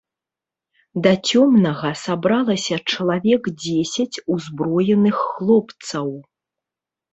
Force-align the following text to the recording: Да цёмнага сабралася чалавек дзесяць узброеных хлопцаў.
Да 1.05 1.11
цёмнага 1.31 1.91
сабралася 2.05 2.75
чалавек 2.95 3.43
дзесяць 3.61 4.21
узброеных 4.39 5.23
хлопцаў. 5.29 6.13